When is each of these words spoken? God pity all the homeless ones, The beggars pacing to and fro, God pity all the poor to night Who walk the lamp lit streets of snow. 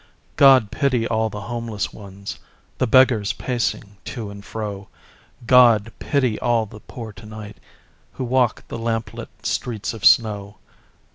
God 0.35 0.71
pity 0.71 1.07
all 1.07 1.29
the 1.29 1.41
homeless 1.41 1.93
ones, 1.93 2.39
The 2.79 2.87
beggars 2.87 3.33
pacing 3.33 3.97
to 4.05 4.31
and 4.31 4.43
fro, 4.43 4.87
God 5.45 5.91
pity 5.99 6.39
all 6.39 6.65
the 6.65 6.79
poor 6.79 7.13
to 7.13 7.25
night 7.27 7.57
Who 8.13 8.23
walk 8.23 8.67
the 8.67 8.79
lamp 8.79 9.13
lit 9.13 9.29
streets 9.43 9.93
of 9.93 10.03
snow. 10.03 10.57